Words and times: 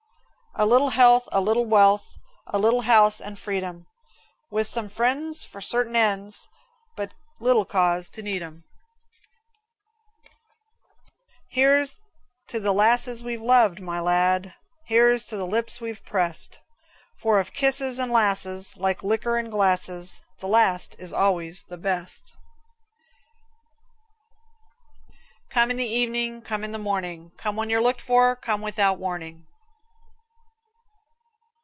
A 0.55 0.65
little 0.65 0.89
health, 0.89 1.29
a 1.31 1.39
little 1.39 1.65
wealth, 1.65 2.17
A 2.45 2.59
little 2.59 2.81
house 2.81 3.21
and 3.21 3.39
freedom, 3.39 3.87
With 4.49 4.67
some 4.67 4.89
friends 4.89 5.45
for 5.45 5.61
certain 5.61 5.95
ends, 5.95 6.49
But 6.97 7.13
little 7.39 7.63
cause 7.63 8.09
to 8.09 8.21
need 8.21 8.43
'em. 8.43 8.65
Here's 11.47 11.95
to 12.47 12.59
the 12.59 12.73
lasses 12.73 13.23
we've 13.23 13.41
loved, 13.41 13.79
my 13.79 14.01
lad, 14.01 14.53
Here's 14.87 15.23
to 15.27 15.37
the 15.37 15.47
lips 15.47 15.79
we've 15.79 16.03
pressed; 16.03 16.59
For 17.17 17.39
of 17.39 17.53
kisses 17.53 17.97
and 17.97 18.11
lasses, 18.11 18.75
Like 18.75 19.03
liquor 19.03 19.37
in 19.39 19.49
glasses, 19.51 20.21
The 20.39 20.49
last 20.49 20.97
is 20.99 21.13
always 21.13 21.63
the 21.63 21.77
best. 21.77 22.35
Come 25.49 25.71
in 25.71 25.77
the 25.77 25.85
evening, 25.87 26.41
come 26.41 26.65
in 26.65 26.73
the 26.73 26.77
morning, 26.77 27.31
Come 27.37 27.55
when 27.55 27.69
you're 27.69 27.81
looked 27.81 28.01
for, 28.01 28.35
come 28.35 28.61
without 28.61 28.99
warning. 28.99 29.47